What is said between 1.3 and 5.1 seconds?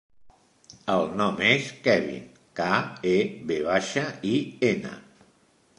és Kevin: ca, e, ve baixa, i, ena.